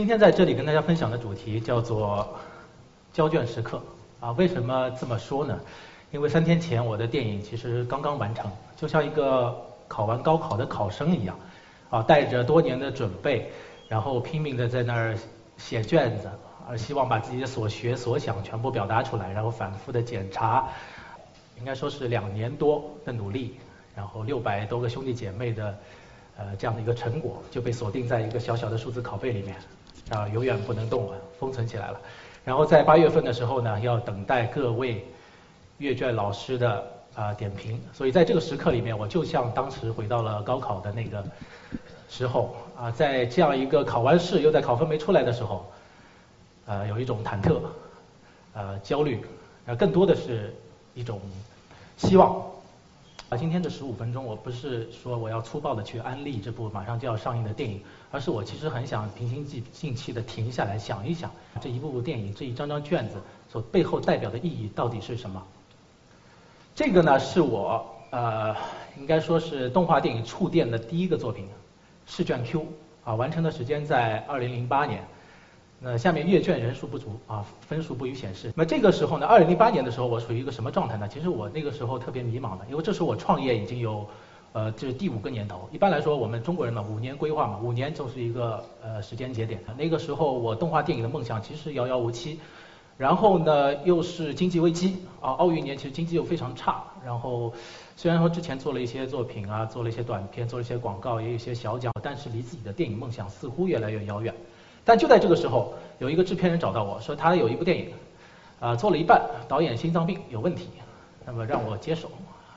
[0.00, 2.26] 今天在这里跟大家分享的主题叫做
[3.12, 3.82] 交卷时刻
[4.18, 5.60] 啊，为什么这么说呢？
[6.10, 9.54] 因为三天前我的电影其实刚刚完成，就像一个
[9.88, 11.38] 考完高考的考生一样
[11.90, 13.52] 啊，带着多年的准备，
[13.90, 15.14] 然后拼命的在那儿
[15.58, 16.30] 写卷子，
[16.66, 20.66] 啊，希望把自己的所学所想全部表达出来，然后反复的检查，
[21.58, 23.54] 应该说是两年多的努力，
[23.94, 25.78] 然后六百多个兄弟姐妹的
[26.38, 29.54] 呃这样的一个成果就被锁定在一个小小的数字拷贝里面。
[30.10, 32.00] 啊，永远不能动啊，封存起来了。
[32.44, 35.06] 然后在八月份的时候呢，要等待各位
[35.78, 37.80] 阅卷老师的啊点评。
[37.92, 41.22] 所以在这个时刻里面，我就像当时回到了高考的那个
[42.08, 45.70] 时候啊，在这样一个考完试又在考分没出来的时候，
[46.66, 47.60] 呃，有一种忐忑、
[48.54, 49.20] 呃焦虑，
[49.66, 50.54] 呃，更多的是
[50.94, 51.20] 一种
[51.96, 52.42] 希望。
[53.30, 65.40] 啊，今天的十五分钟，我不是说我要粗暴的去安利这部马上就要上映的电影，而是我其实很想平心静气的停下来想一想，这一部部电影，这一张张卷子所背后代表的意义到底是什么？
[66.74, 68.56] 这个呢，是我呃，
[68.98, 71.46] 应该说是动画电影触电的第一个作品，
[72.06, 72.66] 试卷 Q
[73.04, 75.04] 啊，完成的时间在二零零八年。
[75.82, 78.52] 那下面阅卷人数不足啊，分数不予显示。
[78.54, 81.08] 那这个时候呢，二零零八年的时候，我处于一个什么状态呢？
[81.08, 84.06] 其实我那个时候特别迷茫的，因为这是我创业已经有，
[84.52, 85.66] 呃，这是第五个年头。
[85.72, 89.58] 一般来说，我们中国人嘛，五年规划嘛，五年就是一个呃时间节点。
[89.78, 92.38] 那个时候我动画电影的梦想其实遥遥无期，
[92.98, 96.84] 然后呢又是经济危机啊，奥运年其实经济又非常差。
[97.06, 97.54] 然后
[97.96, 104.34] 虽然说之前做了一些作品啊，做了一些短片，做了一些广告，也有一些小奖，但是离自己的电影梦想似乎越来越遥远。
[104.90, 107.92] 但就在这个时候，有一个制片人找到我说，他有一部电影，
[108.58, 110.68] 啊，做了一半，导演心脏病有问题，
[111.24, 112.10] 那么让我接手，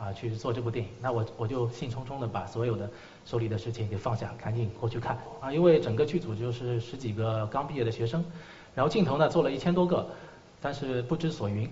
[0.00, 0.90] 啊，去做这部电影。
[1.02, 2.88] 那我我就兴冲冲的把所有的
[3.26, 5.18] 手里的事情给放下，赶紧过去看。
[5.38, 8.24] 啊，因为整个剧组就是十几个刚毕业的学生，
[8.74, 10.06] 然后镜头呢做了一千多个，
[10.62, 11.68] 但是不知所云，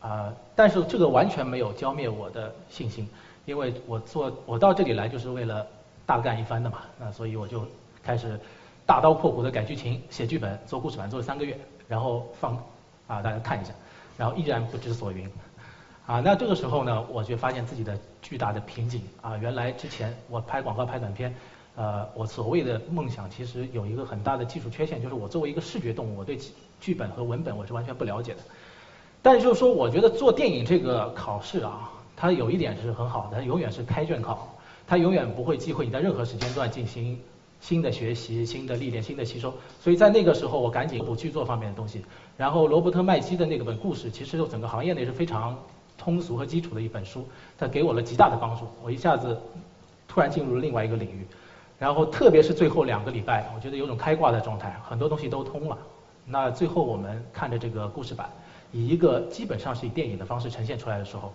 [0.00, 3.08] 啊，但是这个完全没有浇灭我的信心，
[3.44, 5.64] 因为我做我到这里来就是为了
[6.04, 7.64] 大干一番的嘛，那所以我就
[8.02, 8.36] 开始。
[8.86, 11.58] 大刀阔斧的改剧情、写剧本、做故事板，做了三个月，
[11.88, 12.54] 然后放
[13.08, 13.72] 啊大家看一下，
[14.16, 15.28] 然后依然不知所云，
[16.06, 21.34] 啊那这个时候呢，我就发现自己的巨大的瓶颈啊，原来之前我拍广告、拍短片，
[21.74, 26.38] 呃我所谓的梦想其实有一个很大的技术缺陷，就是我作为一个视觉动物，我对
[26.80, 28.38] 剧本和文本我是完全不了解的。
[29.20, 37.20] 但是就是说，我觉得做电影这个考试啊，它有一点是很好的，它永远是开卷考，它永远不会机会你在任何时间段进行。
[37.66, 42.00] 新的学习、新的历练、新的吸收，所以在那个时候，我赶紧补剧作方面的东西。
[42.36, 45.58] 然后罗伯特麦基的那个本故事，其实整个行业内是非常
[45.98, 47.26] 通俗和基础的一本书，
[47.58, 48.68] 它给我了极大的帮助。
[48.80, 49.36] 我一下子
[50.06, 51.26] 突然进入了另外一个领域，
[51.76, 55.76] 然后特别是最后两个礼拜，我觉得有种开挂的状态，很多东西都通了。
[56.24, 58.30] 那最后我们看着这个故事版，
[58.70, 61.32] 以一个基本上是以电影的方式呈现出来的时候，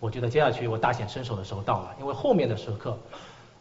[0.00, 2.96] 我觉得接下去我大显身手的时候到了，因为后面的时刻。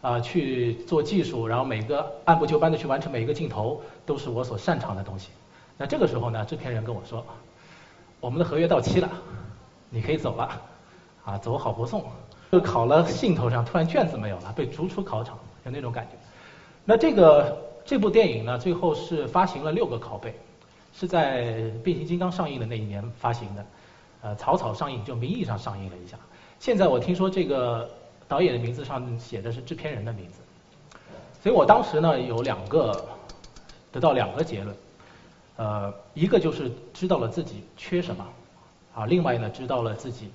[0.03, 5.29] 啊，去做技术，然后每个按部就班的去完成每一个镜头，都是我所擅长的东西。
[5.77, 7.25] 那这个时候呢，制片人跟我说，
[8.19, 9.09] 我们的合约到期了，
[9.89, 10.61] 你可以走了，
[11.23, 12.03] 啊，走好不送。
[12.51, 16.17] 就考了兴头上，突然卷子没有了，被逐出考场，有那种感觉。
[16.83, 20.35] 那这个这部电影呢，最后是发行了六个拷贝，
[20.93, 23.65] 是在变形金刚上映的那一年发行的，
[24.21, 26.17] 呃，草草上映，就名义上上映了一下。
[26.59, 27.89] 现在我听说这个。
[28.27, 30.39] 导演的名字上写的是制片人的名字，
[31.41, 33.05] 所以我当时呢有两个
[33.91, 34.75] 得到两个结论，
[35.57, 38.27] 呃，一个就是知道了自己缺什么，
[38.95, 40.31] 啊，另外呢知道了自己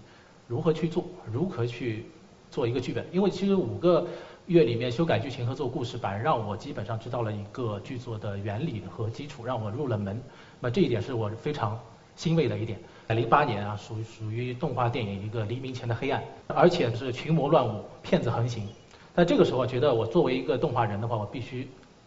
[0.47, 2.07] 如何去做，如何去
[2.51, 3.05] 做一个剧本。
[3.11, 4.07] 因为其实五个
[4.47, 10.23] 月里面修改剧情和做故事板，让我基本上知道了一个剧作的原理和基础，让我入了门。
[10.61, 11.79] 那这一点是我非常
[12.19, 12.79] 欣慰的一点。
[13.07, 18.69] 在零八年啊，属于属于动画电影一个黎明前的黑暗，而且是群魔乱舞，骗子横行。
[19.15, 21.67] 在这个时候，觉得我作为一个动画人的话，我必须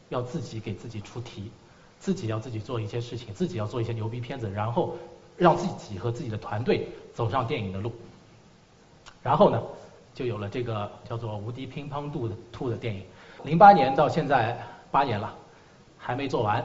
[0.09, 1.49] 要自己给自己出题，
[1.97, 4.95] 自己要自己做一些事情，自己要做一些牛逼片子，然后
[5.37, 7.91] 让自己和自己的团队走上电影的路。
[9.23, 9.59] 然后呢，
[10.13, 13.01] 就有了这个叫做《无敌乒乓度的兔》的电影。
[13.43, 14.55] 零八年到现在
[14.91, 15.33] 八年了，
[15.97, 16.63] 还没做完。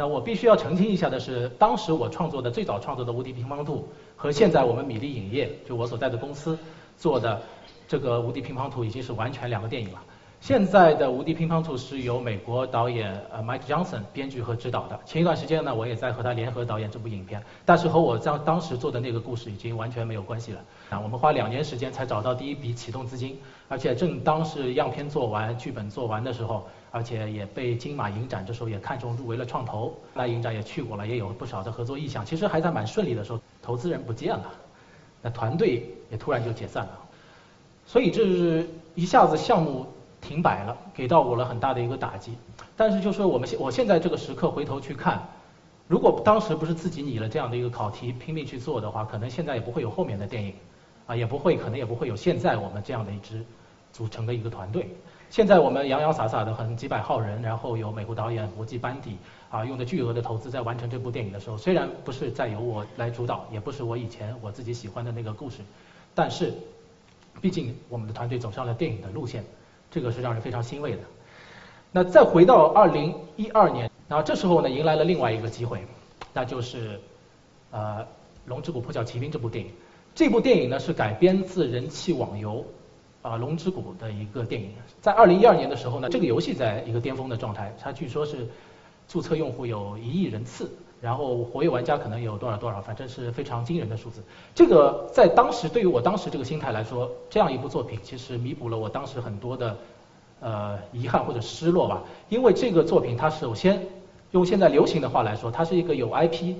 [0.00, 3.76] 那我必须要澄清一下的是，当时我创作的最早创作的《无敌乒乓兔》
[4.16, 6.58] 和现在我们米粒影业就我所在的公司
[6.96, 7.42] 做的
[7.86, 10.02] 这个《无敌乒乓兔》已经是完全两个电影了。
[10.40, 14.98] 现在的《无敌乒乓兔》是由美国导演呃 Mike Johnson 编剧和指导的。
[15.04, 20.60] 前一段时间呢，我也在和他联合导演这部影片，但是和我当当时做的那个故事已经完全没有关系了。
[20.88, 23.38] 啊，我们花两年时间才找到第一笔启动资金，
[23.68, 29.94] 而且正当是样片做完、剧本做完的时候，而且也被金马影展这时候也看中入围了创投。
[30.14, 32.24] 那影展也去过了，也有不少的合作意向。
[32.24, 34.44] 其实还在蛮顺利的时候，投资人不见了，
[35.22, 36.98] 那团队也突然就解散了。
[37.86, 39.86] 所以这是一下子项目
[40.20, 42.32] 停摆了，给到我了很大的一个打击。
[42.76, 45.22] 但是就是我们现我现在这个时刻回头去看，
[45.86, 50.54] 如果当时不是自己拟了这样的一个考题拼命去做的话，可能现在也不会有后面的电影，
[51.06, 53.44] 啊也不会可能也不会有现在我们这样的一支
[53.92, 54.88] 组成的一个团队。
[55.30, 59.16] 现在我们洋洋洒洒的很几百号人，然后有美国导演、国际班底，
[59.48, 65.60] 啊用的巨额的投资在完成这部电影的时候，虽然不是再由我来主导，也不是我以前我自己喜欢的那个故事，
[66.14, 66.52] 但是。
[67.40, 69.42] 毕竟我们的团队走上了电影的路线，
[69.90, 70.98] 这个是让人非常欣慰的。
[71.90, 75.86] 那再回到二零一二年，那这时候呢迎来了另外一个机会，
[76.34, 77.00] 那就是
[77.70, 78.02] 呃
[78.44, 79.70] 《龙之谷破晓奇兵》这部电影。
[80.14, 82.66] 这部电影呢是改编自人气网游
[83.22, 84.70] 啊《龙之谷》的一个电影。
[85.00, 88.48] 在二零一二年的时候呢，这个游戏在一个巅峰的状态，它据说是
[89.08, 90.70] 注册用户有一亿人次。
[91.02, 94.22] 然后活跃玩家可能有多少多少，反正是非常惊人的数字。
[94.54, 99.76] 这个在当时对于我当时这个心态来说，这样一部作品其实弥补了我当时很多的
[100.40, 102.02] 呃遗憾或者失落吧。
[102.28, 103.82] 因为这个作品它首先
[104.32, 106.54] 用现在流行的话来说，它是一个有 IP、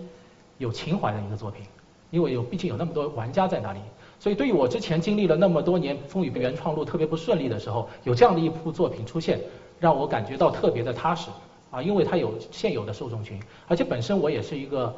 [0.57, 1.67] 有情怀的一个作品。
[2.11, 3.81] 因为有毕竟有那么多玩家在那里，
[4.21, 9.41] 所以对于我之前经历了那么多年风雨原创路特别不顺利的时候，有这样的一部作品出现，
[9.81, 11.31] 让我感觉到特别的踏实。
[11.71, 14.93] 啊，因为它有现有的受众群，而且本身我也是一个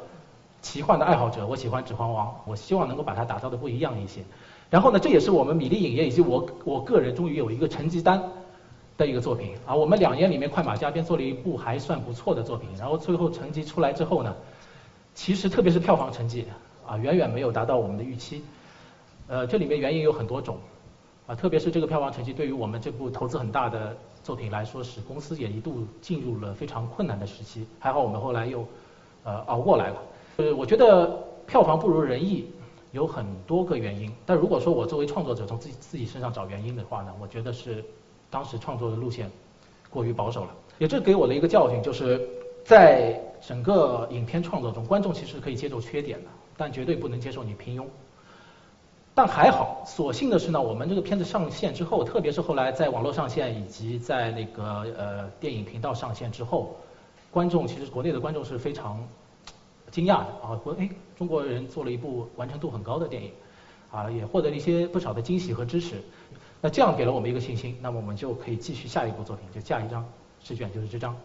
[0.59, 4.21] 奇幻的爱好者，我喜欢《指环王》，我希望能够把它打造的不一样一些。
[4.71, 8.19] 然后呢，这也是我们米粒影业以及我我个人终于有一个成绩单
[8.97, 9.75] 的一个作品啊。
[9.75, 14.35] 我们两年里面快马加鞭做了一部还算不错的作品，然后最后成绩出来之后呢，
[15.13, 16.47] 其实特别是票房成绩
[16.87, 18.41] 啊，远远没有达到我们的预期。
[19.27, 20.57] 呃，这里面原因有很多种
[21.27, 23.95] 啊，特别是这个票房成绩对于我们这部投资很大的。
[24.23, 27.67] 作品来说，使公司也一度进入了非常困难的时期。
[27.77, 28.65] 还好我们后来又
[29.25, 30.01] 呃熬过来了。
[30.37, 32.49] 呃，我觉得票房不如人意
[32.93, 34.09] 有很多个原因。
[34.25, 37.83] 但如果说我作为创作者从自己自己身上找原因的话呢，我觉得是
[38.29, 39.29] 当时创作的路线
[39.89, 40.55] 过于保守了。
[40.77, 42.25] 也这给我的一个教训，就是
[42.63, 47.85] 在整个影片创作中，观众其实可以接受缺点的，但绝对不能接受你平庸。
[49.15, 54.63] 但还好，所幸的是呢，我们这个片子上线之后，特别是后来在网络上线以及在那个
[54.97, 56.75] 呃电影频道上线之后，
[57.29, 59.07] 观众其实国内的观众是非常
[59.91, 63.31] 惊讶的啊，说哎，中国人做了一部完成度很高的电影，
[63.91, 66.01] 啊，也获得了一些不少的惊喜和支持。
[66.59, 70.03] 那这样给了我们一个信心，那么我们就可以继续下一部作品，就下一张
[70.43, 71.15] 试卷就是这张，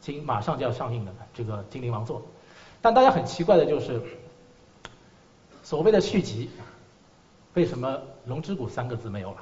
[0.00, 2.20] 今马上就要上映的这个《精灵王座》。
[2.80, 4.00] 但大家很奇怪的就是，
[5.64, 6.48] 所谓的续集。
[7.58, 9.38] 为什么“龙之谷”三个字没有了？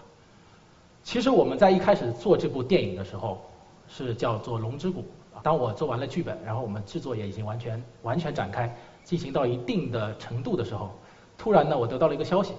[1.05, 3.45] 其实我们在一开始做这部电影的时候
[3.89, 5.05] 是叫做“龙之谷”。
[5.45, 8.75] 当我做完了剧本，然后我们制作也已经完全完全展开，
[9.05, 10.93] 进行到一定的程度的时候，
[11.37, 12.55] 突然呢，我得到了一个消息，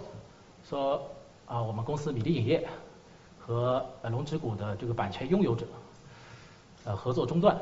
[0.64, 1.02] 说
[1.48, 2.64] 啊，我们公司米粒影业
[3.40, 5.66] 和“龙之谷”的这个版权拥有者
[6.86, 7.58] 呃合作中断，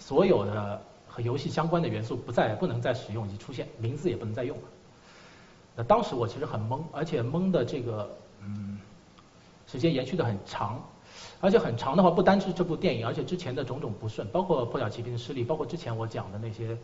[0.00, 4.64] 所有的和游戏相关的元素不再不能再使用以及出现，名字也不能再用了。
[5.76, 8.10] 那当时我其实很懵，而且懵的这个
[8.42, 8.78] 嗯
[9.66, 10.82] 时间延续的很长，
[11.40, 16.76] 而且很长的话不单是这部电影，而且之前的种种不顺，包括破晓奇兵的失利，包括之前我讲的那些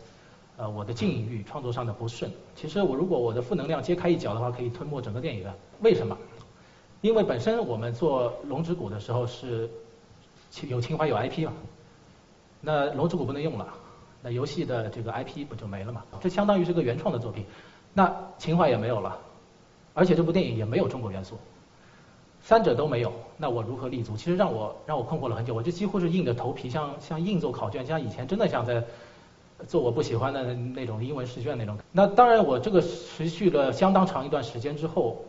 [0.55, 2.31] 呃我的境遇创作上的不顺。
[2.55, 5.53] 其实我如果我的负能量揭开一角的话，可以吞没整个电影的。
[5.81, 6.17] 为什么？
[7.01, 9.69] 因为本身我们做龙之谷的时候是
[10.67, 11.53] 有情怀有 IP 嘛，
[12.59, 13.67] 那龙之谷不能用了，
[14.23, 16.03] 那游戏的这个 IP 不就没了嘛？
[16.19, 17.45] 这相当于是个原创的作品。
[17.97, 19.17] 那情怀也没有了，
[19.95, 21.35] 而且这部电影也没有中国元素，
[22.43, 24.15] 三者都没有，那我如何立足？
[24.15, 28.83] 其实让我让我困惑了很久，我就几乎是硬着头皮，像像硬做考卷，像以前真的像在
[29.67, 31.75] 做我不喜欢的那种英文试卷那种。
[31.91, 35.25] 那当然，我这个持续了相当长一段时间之后，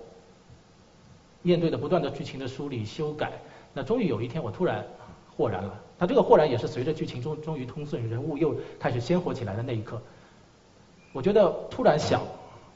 [1.40, 3.32] 面对的不断的剧情的梳理修改，
[3.72, 4.84] 那终于有一天我突然
[5.34, 5.80] 豁然了。
[5.98, 9.98] 那这个豁然也是随着剧情终终于通顺，人物又开始鲜活起来的那一刻，
[11.14, 12.20] 我觉得突然想。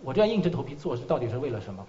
[0.05, 1.85] 我这样硬着头皮做是到底是为了什么？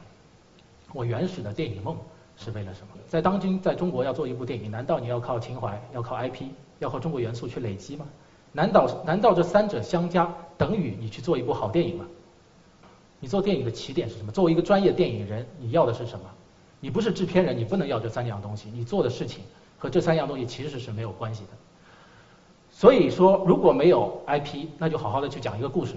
[0.94, 1.98] 我原始的电影梦
[2.38, 2.88] 是为了什么？
[3.08, 6.46] 在当今在中国要做一部电影，难道你要靠情怀，要靠 IP，
[6.80, 8.06] 要靠中国元素去累积吗？
[8.52, 12.06] 难道难道这三者相加等于你去做一部好电影吗？
[13.20, 14.32] 你做电影的起点是什么？
[14.32, 16.26] 作为一个专业电影人，你要的是什么？
[16.80, 18.70] 你不是制片人，你不能要这三样东西。
[18.72, 19.44] 你做的事情
[19.80, 21.50] 和这三样东西其实是没有关系的。
[22.70, 25.96] 所以说，如果没有 IP，那就好好的去讲一个故事。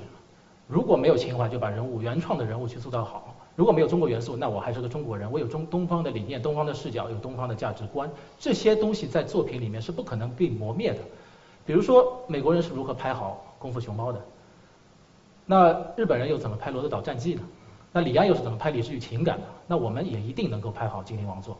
[0.67, 10.99] 如果没有情怀，就把人物原创的人物去塑造好，如果没有中国元素，那我还是个中国人，我有中东方的理念、东方的视角、有东方的价值观，这些东西在作品里面是不可能被磨灭的。
[11.65, 14.21] 比如说，美国人是如何拍好《功夫熊猫》的？
[15.47, 17.45] 那日本人又怎么拍《罗德岛战记》呢？
[17.93, 19.45] 那李安又是怎么拍历史与情感的？
[19.67, 21.55] 那我们也一定能够拍好《精灵王座》。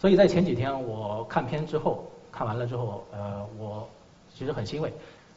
[0.00, 3.86] 所以在前几天我看片之后，看完了之后，呃，我
[4.32, 4.92] 其实很欣慰，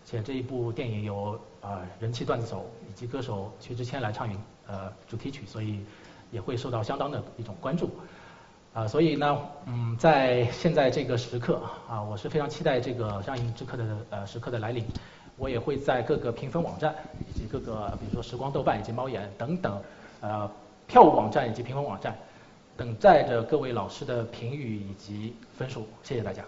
[0.09, 4.35] 且这一部电影有啊人气段子手以及歌手薛之谦来唱演
[4.65, 5.79] 呃主题曲，所以
[6.31, 7.91] 也会受到相当的一种关注。
[8.73, 14.83] 啊，所以呢，嗯，在现在这个时刻啊，我是非常期待这个上映之刻的呃时刻的来临。
[15.37, 16.93] 我也会在各个评分网站
[17.29, 19.81] 以及各个比如说时光、豆瓣以及猫眼等等
[20.21, 20.49] 呃
[20.87, 22.17] 票务网站以及评分网站。
[22.75, 26.43] 等待着各位老师的评语以及分数，谢谢大家。